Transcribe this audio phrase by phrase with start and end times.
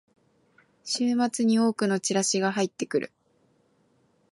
[0.83, 3.11] 週末に多くのチラシが入ってくる